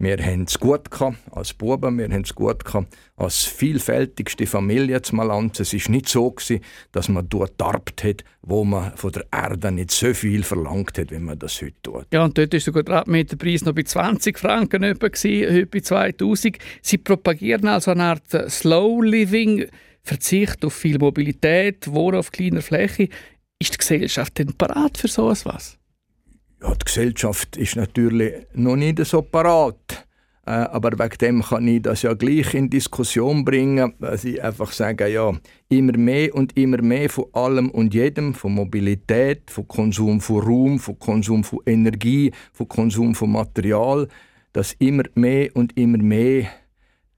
Wir 0.01 0.17
haben 0.17 0.43
es 0.43 0.57
gut 0.57 0.89
gehabt, 0.91 1.17
als 1.31 1.53
Buben, 1.53 1.97
wir 1.97 2.05
haben 2.05 2.21
es 2.21 2.33
gut 2.33 2.63
gehabt, 2.63 2.95
als 3.17 3.43
vielfältigste 3.43 4.47
Familie 4.47 5.01
zu 5.01 5.13
Malanz. 5.13 5.59
Es 5.59 5.73
war 5.73 5.91
nicht 5.91 6.07
so, 6.07 6.31
gewesen, 6.31 6.63
dass 6.93 7.09
man 7.09 7.27
dort 7.27 7.59
darbt 7.59 8.05
hat, 8.05 8.23
wo 8.41 8.63
man 8.63 8.95
von 8.95 9.11
der 9.11 9.25
Erde 9.29 9.73
nicht 9.73 9.91
so 9.91 10.13
viel 10.13 10.43
verlangt 10.43 10.97
hat, 10.97 11.11
wie 11.11 11.19
man 11.19 11.37
das 11.37 11.61
heute 11.61 11.75
tut. 11.83 12.05
Ja, 12.13 12.23
und 12.23 12.37
dort 12.37 12.53
war 12.53 12.59
der 12.61 12.73
Quadratmeterpreis 12.73 13.65
noch 13.65 13.75
bei 13.75 13.83
20 13.83 14.39
Franken 14.39 14.83
gewesen, 14.83 15.53
heute 15.53 15.65
bei 15.65 15.81
2000. 15.81 16.57
Sie 16.81 16.97
propagieren 16.97 17.67
also 17.67 17.91
eine 17.91 18.03
Art 18.03 18.49
Slow 18.49 19.03
Living, 19.03 19.65
Verzicht 20.01 20.63
auf 20.63 20.75
viel 20.75 20.97
Mobilität, 20.97 21.91
Wohnen 21.91 22.19
auf 22.19 22.31
kleiner 22.31 22.61
Fläche. 22.61 23.09
Ist 23.61 23.73
die 23.73 23.77
Gesellschaft 23.77 24.39
denn 24.39 24.53
parat 24.53 24.97
für 24.97 25.09
so 25.09 25.29
etwas? 25.29 25.78
Ja, 26.61 26.75
die 26.75 26.85
Gesellschaft 26.85 27.55
ist 27.55 27.77
natürlich 27.77 28.33
noch 28.53 28.75
nicht 28.75 29.03
so 29.05 29.21
parat. 29.21 30.05
Äh, 30.45 30.51
aber 30.51 30.97
wegen 30.97 31.17
dem 31.19 31.41
kann 31.43 31.67
ich 31.67 31.83
das 31.83 32.01
ja 32.01 32.13
gleich 32.13 32.53
in 32.53 32.69
Diskussion 32.69 33.45
bringen, 33.45 33.93
dass 33.99 34.25
ich 34.25 34.43
einfach 34.43 34.71
sage, 34.71 35.07
ja, 35.07 35.31
immer 35.69 35.95
mehr 35.95 36.33
und 36.35 36.57
immer 36.57 36.81
mehr 36.81 37.09
von 37.09 37.25
allem 37.33 37.69
und 37.69 37.93
jedem, 37.93 38.33
von 38.33 38.55
Mobilität, 38.55 39.51
von 39.51 39.67
Konsum 39.67 40.19
von 40.19 40.41
Raum, 40.41 40.79
von 40.79 40.99
Konsum 40.99 41.43
von 41.43 41.59
Energie, 41.65 42.31
von 42.51 42.67
Konsum 42.67 43.15
von 43.15 43.31
Material, 43.31 44.07
das 44.51 44.73
immer 44.79 45.03
mehr 45.15 45.49
und 45.53 45.77
immer 45.77 45.99
mehr, 45.99 46.47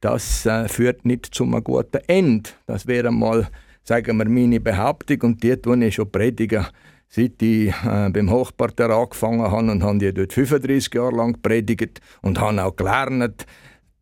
das 0.01 0.45
äh, 0.45 0.67
führt 0.67 1.05
nicht 1.05 1.33
zu 1.33 1.45
einem 1.45 1.63
guten 1.63 2.01
Ende. 2.07 2.49
Das 2.67 2.85
wäre 2.85 3.11
mal, 3.11 3.47
sagen 3.83 4.17
wir, 4.17 4.27
meine 4.27 4.59
Behauptung 4.59 5.21
und 5.21 5.41
die 5.41 5.55
tue 5.55 5.83
ich 5.85 5.95
schon 5.95 6.11
predigen 6.11 6.65
seit 7.11 7.41
ich 7.41 7.67
äh, 7.69 8.09
beim 8.09 8.31
Hochparterre 8.31 8.95
angefangen 8.95 9.41
habe 9.41 9.71
und 9.71 9.83
habe 9.83 9.97
die 9.99 10.13
dort 10.13 10.33
35 10.33 10.93
Jahre 10.95 11.15
lang 11.15 11.41
predigt 11.41 11.99
und 12.21 12.39
habe 12.39 12.63
auch 12.63 12.75
gelernt, 12.75 13.45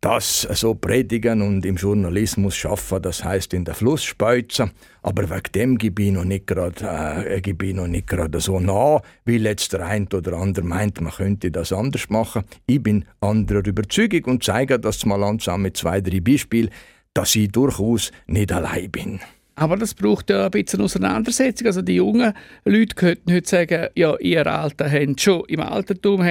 dass 0.00 0.42
so 0.42 0.74
predigen 0.74 1.42
und 1.42 1.66
im 1.66 1.76
Journalismus 1.76 2.56
schaffen, 2.56 3.02
das 3.02 3.22
heißt 3.22 3.52
in 3.52 3.66
der 3.66 3.74
Fluss 3.74 4.02
speuzen. 4.02 4.70
Aber 5.02 5.28
wegen 5.28 5.52
dem 5.54 5.76
gebe 5.78 6.04
ich 6.04 6.12
noch 6.12 6.24
nicht 6.24 6.46
gerade, 6.46 7.26
äh, 7.26 7.72
noch 7.74 7.86
nicht 7.86 8.06
gerade 8.06 8.40
so 8.40 8.60
nah, 8.60 9.02
wie 9.26 9.36
jetzt 9.36 9.74
der 9.74 9.84
eine 9.84 10.06
oder 10.06 10.34
andere 10.34 10.64
meint, 10.64 11.00
man 11.02 11.12
könnte 11.12 11.50
das 11.50 11.72
anders 11.72 12.08
machen. 12.08 12.44
Ich 12.66 12.82
bin 12.82 13.04
anderer 13.20 13.66
Überzeugung 13.66 14.24
und 14.24 14.44
zeige 14.44 14.78
das 14.78 15.04
mal 15.04 15.16
langsam 15.16 15.62
mit 15.62 15.76
zwei, 15.76 16.00
drei 16.00 16.20
Beispielen, 16.20 16.70
dass 17.12 17.34
ich 17.34 17.50
durchaus 17.50 18.12
nicht 18.26 18.52
allein 18.52 18.90
bin. 18.90 19.20
Aber 19.60 19.76
das 19.76 19.92
braucht 19.92 20.30
ja 20.30 20.46
ein 20.46 20.50
bisschen 20.50 20.80
Auseinandersetzung. 20.80 21.66
Also 21.66 21.82
die 21.82 21.96
jungen 21.96 22.32
Leute 22.64 22.94
könnten 22.94 23.30
heute 23.30 23.46
sagen, 23.46 23.88
ja, 23.94 24.16
ihr 24.18 24.46
Alten 24.46 24.90
habt 24.90 25.20
schon 25.20 25.44
im 25.48 25.60
Altertum 25.60 26.22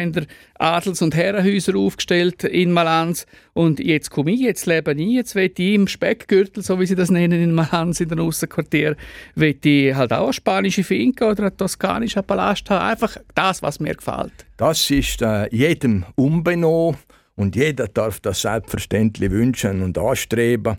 Adels- 0.56 1.02
und 1.04 1.16
Herrenhäuser 1.16 1.76
aufgestellt 1.76 2.44
in 2.44 2.72
Malanz 2.72 3.28
und 3.54 3.80
jetzt 3.80 4.10
komme 4.10 4.32
ich, 4.32 4.40
jetzt 4.40 4.66
lebe 4.66 4.94
ich, 4.94 5.12
jetzt 5.12 5.36
will 5.36 5.52
ich 5.56 5.76
im 5.76 5.88
Speckgürtel, 5.88 6.64
so 6.64 6.80
wie 6.80 6.88
sie 6.88 6.96
das 6.96 7.12
nennen 7.12 7.40
in 7.40 7.54
Malanz, 7.54 8.02
in 8.02 8.10
den 8.10 8.20
Aussenquartier, 8.20 8.98
will 9.36 9.56
ich 9.64 9.94
halt 9.94 10.12
auch 10.12 10.24
eine 10.24 10.34
spanische 10.34 10.84
Finca 10.84 11.30
oder 11.30 11.44
einen 11.44 11.58
toskanischen 11.58 12.24
Palast 12.24 12.68
haben. 12.72 12.90
Einfach 12.90 13.16
das, 13.36 13.62
was 13.62 13.80
mir 13.80 13.94
gefällt. 13.94 14.34
Das 14.58 14.90
ist 14.90 15.22
äh, 15.22 15.48
jedem 15.56 16.04
unbenommen 16.16 16.98
und 17.36 17.56
jeder 17.56 17.88
darf 17.88 18.22
das 18.22 18.42
selbstverständlich 18.42 19.30
wünschen 19.30 19.84
und 19.84 20.00
anstreben. 20.00 20.78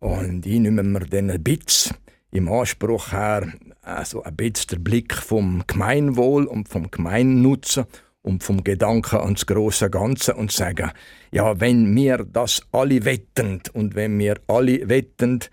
Und 0.00 0.46
ich 0.46 0.58
nehme 0.58 0.82
mir 0.82 1.00
dann 1.00 1.30
ein 1.30 1.42
bisschen 1.42 1.96
im 2.32 2.48
Anspruch 2.48 3.12
her, 3.12 3.52
also 3.82 4.22
ein 4.22 4.34
bisschen 4.34 4.68
der 4.70 4.78
Blick 4.78 5.14
vom 5.14 5.62
Gemeinwohl 5.66 6.46
und 6.46 6.68
vom 6.68 6.90
Gemeinnutzen 6.90 7.84
und 8.22 8.42
vom 8.42 8.64
Gedanken 8.64 9.16
ans 9.16 9.46
große 9.46 9.90
Ganze 9.90 10.34
und 10.34 10.52
sagen, 10.52 10.90
ja, 11.32 11.60
wenn 11.60 11.94
wir 11.94 12.24
das 12.24 12.62
alle 12.72 13.04
wettend 13.04 13.74
und 13.74 13.94
wenn 13.94 14.18
wir 14.18 14.36
alle 14.46 14.88
wettend 14.88 15.50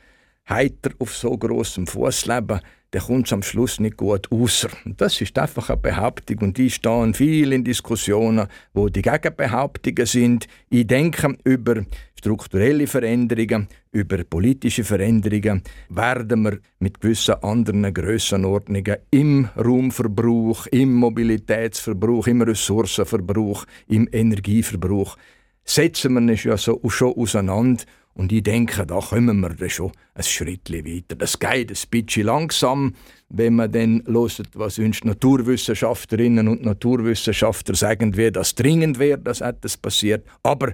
heiter 0.47 0.91
auf 0.99 1.15
so 1.15 1.37
großem 1.37 1.87
Fuß 1.87 2.25
leben, 2.27 2.61
dann 2.97 3.05
kommt 3.05 3.27
es 3.27 3.33
am 3.33 3.43
Schluss 3.43 3.79
nicht 3.79 3.97
gut 3.97 4.31
raus. 4.31 4.67
Das 4.97 5.21
ist 5.21 5.37
einfach 5.37 5.69
eine 5.69 5.77
Behauptung 5.77 6.39
und 6.39 6.57
die 6.57 6.71
stehen 6.71 7.13
viel 7.13 7.53
in 7.53 7.63
Diskussionen, 7.63 8.47
wo 8.73 8.89
die 8.89 9.03
Gegenbehauptungen 9.03 10.05
sind. 10.07 10.47
Ich 10.69 10.87
denke 10.87 11.37
über 11.43 11.85
strukturelle 12.17 12.87
Veränderungen, 12.87 13.67
über 13.91 14.23
politische 14.23 14.83
Veränderungen 14.83 15.61
werden 15.89 16.41
wir 16.41 16.59
mit 16.79 16.99
gewissen 16.99 17.35
anderen 17.43 17.93
Grössenordnungen 17.93 18.97
im 19.11 19.47
Raumverbrauch, 19.55 20.65
im 20.67 20.95
Mobilitätsverbrauch, 20.95 22.25
im 22.25 22.41
Ressourcenverbrauch, 22.41 23.65
im 23.87 24.09
Energieverbrauch 24.11 25.17
setzen 25.63 26.13
wir 26.13 26.31
uns 26.31 26.43
ja 26.43 26.57
so 26.57 26.79
schon 26.87 27.13
auseinander 27.13 27.83
und 28.17 28.31
ich 28.31 28.41
denke, 28.41 28.83
da 28.87 28.99
kommen 28.99 29.39
wir 29.41 29.49
dann 29.49 29.69
schon 29.69 29.91
ein 30.15 30.23
Schritt 30.23 30.71
weiter. 30.71 31.15
Das 31.15 31.37
geht 31.37 31.69
ein 31.69 31.89
bisschen 31.91 32.25
langsam, 32.25 32.95
wenn 33.29 33.55
man 33.55 33.71
dann 33.71 34.03
hört, 34.07 34.49
was 34.55 34.79
uns 34.79 35.03
Naturwissenschaftlerinnen 35.03 36.47
und 36.47 36.65
Naturwissenschaftler 36.65 37.75
sagen, 37.75 38.17
wie 38.17 38.31
das 38.31 38.55
dringend 38.55 38.97
wäre, 38.97 39.19
dass 39.19 39.41
etwas 39.41 39.77
passiert. 39.77 40.25
Aber 40.41 40.73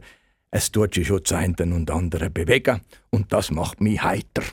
es 0.51 0.71
tut 0.71 0.93
sich 0.93 1.07
schon 1.07 1.19
das 1.21 1.33
eine 1.33 1.75
und 1.75 1.91
andere 1.91 2.29
bewegen 2.29 2.79
und 3.09 3.33
das 3.33 3.51
macht 3.51 3.81
mich 3.81 4.01
heiter. 4.01 4.43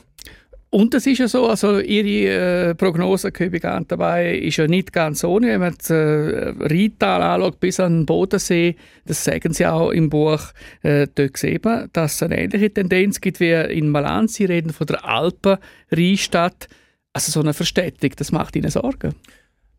Und 0.73 0.93
es 0.93 1.05
ist 1.05 1.17
ja 1.17 1.27
so, 1.27 1.47
also 1.47 1.79
Ihre 1.79 2.69
äh, 2.69 2.75
Prognose, 2.75 3.33
Köbig 3.33 3.63
dabei, 3.63 4.37
ist 4.37 4.55
ja 4.55 4.67
nicht 4.67 4.93
ganz 4.93 5.21
ohne. 5.25 5.47
Wenn 5.47 5.59
man 5.59 5.75
das 5.77 5.89
äh, 5.89 6.53
Rheintal 6.59 7.21
anschaut, 7.21 7.59
bis 7.59 7.81
an 7.81 7.99
den 7.99 8.05
Bodensee, 8.05 8.77
das 9.05 9.21
sagen 9.21 9.51
Sie 9.51 9.65
auch 9.65 9.91
im 9.91 10.09
Buch, 10.09 10.39
äh, 10.83 11.07
dort 11.13 11.35
sieht 11.35 11.65
man, 11.65 11.89
dass 11.91 12.15
es 12.15 12.23
eine 12.23 12.41
ähnliche 12.41 12.73
Tendenz 12.73 13.19
gibt 13.19 13.41
wie 13.41 13.51
in 13.51 13.89
Malanz. 13.89 14.35
Sie 14.35 14.45
reden 14.45 14.71
von 14.71 14.87
der 14.87 15.03
Alpen-Rheinstadt. 15.03 16.69
Also 17.11 17.33
so 17.33 17.41
eine 17.41 17.53
Verstädtung, 17.53 18.11
das 18.15 18.31
macht 18.31 18.55
Ihnen 18.55 18.71
Sorgen? 18.71 19.13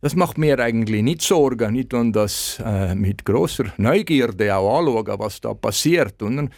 Das 0.02 0.14
macht 0.14 0.36
mir 0.36 0.58
eigentlich 0.58 1.02
nicht 1.02 1.22
Sorgen. 1.22 1.74
Ich 1.74 1.88
tue 1.88 2.12
das 2.12 2.60
äh, 2.62 2.94
mit 2.94 3.24
großer 3.24 3.72
Neugierde 3.78 4.54
auch 4.54 4.80
anschauen, 4.80 5.18
was 5.18 5.40
da 5.40 5.54
passiert. 5.54 6.20
Und 6.20 6.50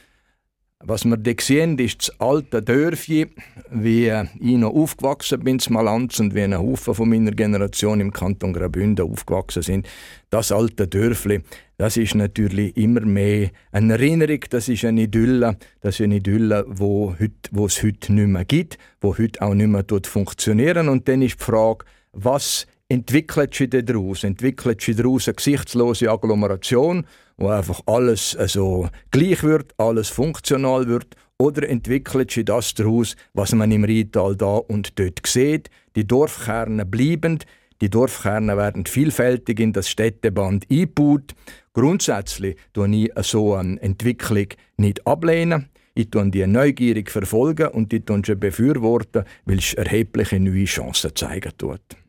was 0.87 1.05
wir 1.05 1.17
da 1.17 1.33
sehen, 1.41 1.79
ist 1.79 2.09
das 2.09 2.21
alte 2.21 2.62
Dörfchen, 2.62 3.31
wie 3.71 4.12
ich 4.41 4.57
noch 4.57 4.75
aufgewachsen 4.75 5.41
bin 5.41 5.59
in 5.59 5.73
Malanz 5.73 6.21
und 6.21 6.35
wie 6.35 6.43
ein 6.43 6.57
Haufen 6.57 6.95
von 6.95 7.09
meiner 7.09 7.33
Generation 7.33 8.00
im 8.00 8.12
Kanton 8.12 8.53
Graubünden 8.53 9.11
aufgewachsen 9.11 9.62
sind. 9.62 9.88
Das 10.31 10.53
alte 10.53 10.87
Dörfli, 10.87 11.43
das 11.79 11.97
ist 11.97 12.14
natürlich 12.14 12.76
immer 12.76 13.00
mehr 13.00 13.50
eine 13.73 13.95
Erinnerung, 13.95 14.41
das 14.50 14.69
ist 14.69 14.85
eine 14.85 15.03
Idylle, 15.03 15.57
das 15.81 15.97
ist 15.97 16.05
eine 16.05 16.17
Idylle, 16.17 16.64
wo, 16.69 17.14
heute, 17.19 17.50
wo 17.50 17.67
es 17.67 17.83
heute 17.83 18.12
nicht 18.12 18.29
mehr 18.29 18.45
gibt, 18.45 18.79
wo 19.00 19.17
heute 19.17 19.41
auch 19.43 19.55
nicht 19.55 19.69
mehr 19.69 19.85
funktionieren. 20.05 20.88
Und 20.88 21.09
dann 21.09 21.23
ist 21.23 21.41
die 21.41 21.45
Frage, 21.45 21.85
was 22.12 22.67
entwickelt 22.88 23.55
sich 23.55 23.71
daraus? 23.71 24.25
Entwickelt 24.25 24.81
sich 24.81 24.97
daraus 24.97 25.29
eine 25.29 25.35
gesichtslose 25.35 26.11
Agglomeration, 26.11 27.07
wo 27.37 27.49
einfach 27.49 27.81
alles 27.87 28.37
also 28.37 28.88
gleich 29.11 29.43
wird, 29.43 29.73
alles 29.79 30.09
funktional 30.09 30.87
wird, 30.87 31.17
oder 31.38 31.69
entwickelt 31.69 32.31
sich 32.31 32.45
das 32.45 32.75
daraus, 32.75 33.17
was 33.33 33.55
man 33.55 33.73
im 33.73 33.85
Rheintal 33.85 34.37
da 34.37 34.57
und 34.57 34.99
dort 34.99 35.26
sieht? 35.26 35.69
Die 35.97 36.07
Dorfkerne 36.07 36.87
bleiben, 36.87 37.41
die 37.81 37.91
Dorfkerne 37.91 38.57
werden 38.57 38.87
vielfältig 38.87 39.59
in 39.59 39.73
das 39.73 39.88
Städteband 39.88 40.67
eingebaut. 40.71 41.35
Grundsätzlich 41.73 42.57
tue 42.73 42.88
ich 42.95 43.11
so 43.23 43.55
eine 43.55 43.83
Entwicklung 43.83 44.47
nicht 44.76 45.05
ablehnen. 45.07 45.71
Ich 45.95 46.11
tue 46.11 46.31
die 46.31 46.47
neugierig 46.47 47.11
verfolgen 47.11 47.69
und 47.69 47.93
ich 47.93 48.05
tue 48.05 48.23
sie 48.25 48.37
befürworten, 48.37 49.25
weil 49.45 49.59
es 49.59 49.75
erhebliche 49.75 50.38
neue 50.38 50.64
Chancen 50.64 51.14
zeigen 51.14 51.53
tut. 51.59 52.04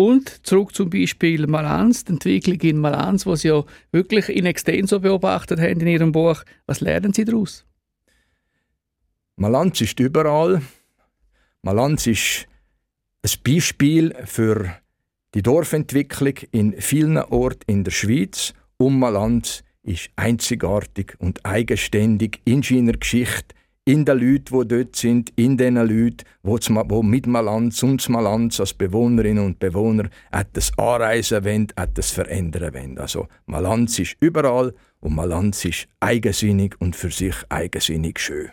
Und 0.00 0.46
zurück 0.46 0.74
zum 0.74 0.88
Beispiel 0.88 1.46
Malanz, 1.46 2.06
die 2.06 2.12
Entwicklung 2.12 2.58
in 2.62 2.78
Malanz, 2.78 3.26
was 3.26 3.42
Sie 3.42 3.48
ja 3.48 3.62
wirklich 3.92 4.30
in 4.30 4.46
extenso 4.46 4.98
beobachtet 4.98 5.60
haben 5.60 5.78
in 5.78 5.88
Ihrem 5.88 6.10
Buch. 6.10 6.42
Was 6.64 6.80
lernen 6.80 7.12
Sie 7.12 7.26
daraus? 7.26 7.66
Malanz 9.36 9.78
ist 9.82 10.00
überall. 10.00 10.62
Malanz 11.60 12.06
ist 12.06 12.46
ein 13.22 13.30
Beispiel 13.44 14.14
für 14.24 14.74
die 15.34 15.42
Dorfentwicklung 15.42 16.34
in 16.50 16.80
vielen 16.80 17.18
Orten 17.18 17.70
in 17.70 17.84
der 17.84 17.90
Schweiz. 17.90 18.54
Und 18.78 18.98
Malanz 18.98 19.62
ist 19.82 20.08
einzigartig 20.16 21.14
und 21.18 21.44
eigenständig 21.44 22.40
in 22.46 22.62
seiner 22.62 22.94
Geschichte 22.94 23.54
in 23.90 24.04
den 24.04 24.20
Leuten, 24.20 24.60
die 24.60 24.68
dort 24.68 24.94
sind, 24.94 25.32
in 25.34 25.56
den 25.56 25.74
Leuten, 25.74 26.24
die 26.44 27.02
mit 27.02 27.26
Malanz 27.26 27.82
und 27.82 28.08
Malanz 28.08 28.60
als 28.60 28.72
Bewohnerinnen 28.72 29.44
und 29.44 29.58
Bewohner 29.58 30.08
etwas 30.30 30.70
anreisen 30.78 31.44
wollen, 31.44 31.66
etwas 31.74 32.12
verändern 32.12 32.72
wollen. 32.72 32.98
Also 32.98 33.26
Malanz 33.46 33.98
ist 33.98 34.16
überall 34.20 34.72
und 35.00 35.16
Malanz 35.16 35.64
ist 35.64 35.88
eigensinnig 35.98 36.76
und 36.78 36.94
für 36.94 37.10
sich 37.10 37.34
eigensinnig 37.48 38.20
schön. 38.20 38.50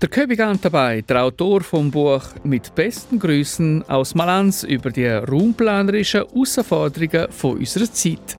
Der 0.00 0.08
Köbig 0.08 0.38
dabei, 0.62 1.00
der 1.00 1.24
Autor 1.24 1.62
vom 1.62 1.90
Buch 1.90 2.22
«Mit 2.44 2.72
besten 2.76 3.18
Grüßen 3.18 3.82
aus 3.88 4.14
Malanz» 4.14 4.62
über 4.62 4.90
die 4.92 5.06
raumplanerischen 5.06 6.20
Herausforderungen 6.20 7.26
unserer 7.42 7.92
Zeit. 7.92 8.36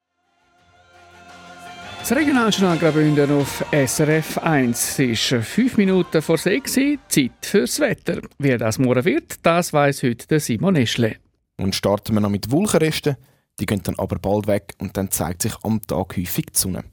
Das 1.99 2.13
Regionaljournal 2.13 2.77
Graubünden 2.77 3.31
auf 3.31 3.63
SRF 3.71 4.37
1 4.39 4.99
ist 4.99 5.35
fünf 5.43 5.77
Minuten 5.77 6.21
vor 6.21 6.37
sechs. 6.37 6.73
Zeit 6.73 7.31
fürs 7.41 7.79
Wetter. 7.79 8.21
Wie 8.39 8.57
das 8.57 8.79
morgen 8.79 9.05
wird, 9.05 9.45
das 9.45 9.73
weiß 9.73 10.03
heute 10.03 10.39
Simon 10.39 10.77
Eschle. 10.77 11.17
Und 11.57 11.75
starten 11.75 12.13
wir 12.13 12.21
noch 12.21 12.29
mit 12.29 12.49
Wolkenresten. 12.49 13.17
Die 13.59 13.65
gehen 13.65 13.83
dann 13.83 13.99
aber 13.99 14.17
bald 14.17 14.47
weg 14.47 14.73
und 14.79 14.95
dann 14.95 15.11
zeigt 15.11 15.43
sich 15.43 15.53
am 15.63 15.81
Tag 15.81 16.17
häufig 16.17 16.45
die 16.47 16.59
Sonne. 16.59 16.85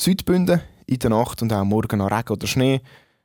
Südbünden 0.00 0.62
in 0.86 0.98
der 0.98 1.10
Nacht 1.10 1.42
und 1.42 1.52
auch 1.52 1.64
morgen 1.64 1.98
noch 1.98 2.10
Regen 2.10 2.32
oder 2.32 2.46
Schnee. 2.46 2.80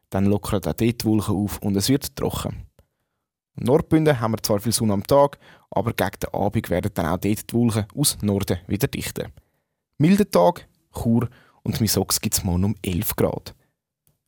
Dann 0.09 0.25
lockern 0.25 0.59
auch 0.59 0.73
dort 0.73 0.81
die 0.81 1.05
Wolken 1.05 1.35
auf 1.35 1.57
und 1.59 1.77
es 1.77 1.89
wird 1.89 2.15
trocken. 2.15 2.67
Nordbünden 3.55 4.19
haben 4.19 4.33
wir 4.33 4.43
zwar 4.43 4.59
viel 4.59 4.73
Sonne 4.73 4.93
am 4.93 5.07
Tag, 5.07 5.39
aber 5.71 5.93
gegen 5.93 6.19
den 6.21 6.33
Abend 6.33 6.69
werden 6.69 6.91
dann 6.93 7.05
auch 7.05 7.17
dort 7.17 7.49
die 7.49 7.53
Wolken 7.53 7.85
aus 7.95 8.17
Norden 8.21 8.59
wieder 8.67 8.87
dichter. 8.87 9.29
Milder 9.97 10.29
Tag, 10.29 10.67
Chur 10.95 11.29
und 11.63 11.81
Misox 11.81 12.21
gibt 12.21 12.35
es 12.35 12.43
morgen 12.43 12.63
um 12.63 12.75
11 12.81 13.15
Grad. 13.15 13.55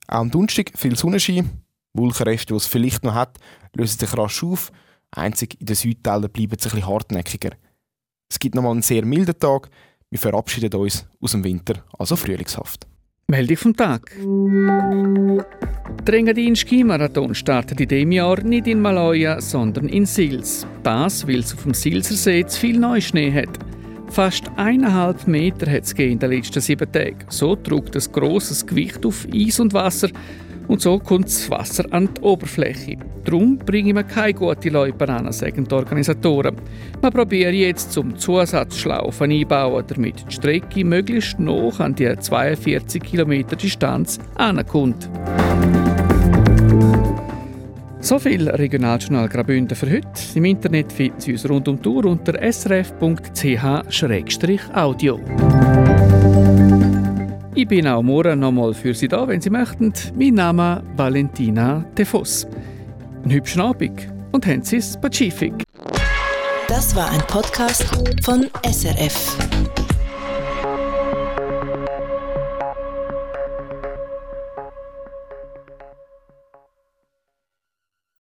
Auch 0.07 0.19
am 0.19 0.31
Donnerstag 0.31 0.71
viel 0.75 0.95
Sonnenschein. 0.95 1.49
Wolkenreste, 1.93 2.53
die 2.53 2.57
es 2.57 2.67
vielleicht 2.67 3.03
noch 3.03 3.15
hat, 3.15 3.37
lösen 3.75 3.99
sich 3.99 4.17
rasch 4.17 4.43
auf. 4.43 4.71
Einzig 5.11 5.59
in 5.59 5.65
den 5.65 5.75
Südteilen 5.75 6.29
bleiben 6.29 6.57
sie 6.59 6.69
ein 6.69 6.85
hartnäckiger. 6.85 7.51
Es 8.29 8.39
gibt 8.39 8.55
nochmal 8.55 8.73
einen 8.73 8.81
sehr 8.81 9.05
milden 9.05 9.37
Tag. 9.39 9.69
Wir 10.09 10.19
verabschieden 10.19 10.73
uns 10.73 11.07
aus 11.19 11.31
dem 11.31 11.43
Winter, 11.43 11.83
also 11.97 12.15
frühlingshaft. 12.15 12.87
Meldung 13.29 13.57
vom 13.57 13.75
Tag. 13.75 14.15
Der 16.05 16.13
Engadin 16.13 16.55
Skimarathon 16.55 17.35
startet 17.35 17.81
in 17.81 17.89
diesem 17.89 18.11
Jahr 18.13 18.41
nicht 18.41 18.67
in 18.67 18.79
Maloja, 18.79 19.41
sondern 19.41 19.89
in 19.89 20.05
Sils. 20.05 20.65
Das, 20.83 21.27
weil 21.27 21.39
es 21.39 21.53
auf 21.53 21.63
dem 21.63 21.73
Silsersee 21.73 22.45
zu 22.45 22.57
viel 22.57 22.79
Neuschnee 22.79 23.33
hat. 23.33 23.66
Fast 24.09 24.49
eineinhalb 24.55 25.27
Meter 25.27 25.71
hat 25.71 25.83
es 25.83 25.93
in 25.93 26.19
den 26.19 26.31
letzten 26.31 26.61
sieben 26.61 26.91
Tagen. 26.91 27.25
So 27.29 27.55
trug 27.55 27.91
das 27.91 28.11
grosses 28.11 28.65
Gewicht 28.65 29.05
auf 29.05 29.27
Eis 29.33 29.59
und 29.59 29.73
Wasser 29.73 30.09
und 30.67 30.81
so 30.81 30.99
kommt 30.99 31.25
das 31.25 31.49
Wasser 31.49 31.85
an 31.91 32.09
die 32.13 32.21
Oberfläche. 32.21 32.97
Darum 33.23 33.57
bringen 33.57 33.95
wir 33.95 34.03
keine 34.03 34.33
gute 34.33 34.69
Loipe 34.69 35.07
an, 35.07 35.31
sagen 35.31 35.65
die 35.65 35.73
Organisatoren. 35.73 36.57
Wir 37.01 37.11
probieren 37.11 37.53
jetzt 37.53 37.93
zum 37.93 38.17
Zusatzschlaufen 38.17 39.31
einbauen, 39.31 39.83
damit 39.87 40.25
die 40.27 40.33
Strecke 40.33 40.83
möglichst 40.83 41.39
noch 41.39 41.79
an 41.79 41.95
die 41.95 42.13
42 42.17 43.01
Kilometer 43.01 43.55
Distanz 43.55 44.19
ankommt. 44.35 45.09
So 48.07 48.17
viel 48.19 48.47
Regionaljournal 48.49 49.27
Graubünden 49.27 49.75
für 49.75 49.91
heute. 49.91 50.07
Im 50.35 50.45
Internet 50.45 50.93
finden 50.93 51.19
Sie 51.19 51.33
uns 51.33 51.49
rund 51.49 51.67
um 51.67 51.81
Tour 51.81 52.05
unter 52.05 52.41
srf.ch-audio. 52.41 53.19
Ich 57.53 57.67
bin 57.67 57.85
auch 57.85 58.01
morgen 58.01 58.39
nochmal 58.39 58.73
für 58.73 58.93
Sie 58.93 59.09
da, 59.09 59.27
wenn 59.27 59.41
Sie 59.41 59.49
möchten. 59.49 59.91
Mein 60.15 60.35
Name 60.35 60.77
ist 60.77 60.97
Valentina 60.97 61.83
Defos. 61.97 62.47
Einen 63.23 63.33
hübschen 63.33 63.61
Abend 63.61 64.07
und 64.31 64.47
haben 64.47 64.63
Sie 64.63 64.77
es 64.77 64.95
Pazifik. 64.95 65.65
Das 66.69 66.95
war 66.95 67.11
ein 67.11 67.19
Podcast 67.27 67.83
von 68.23 68.47
SRF. 68.63 69.35